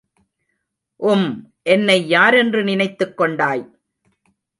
உம் 0.99 1.27
என்னை 1.63 2.07
யாரென்று 2.07 2.63
நினைத்துக் 2.63 3.17
கொண்டாய்! 3.17 3.63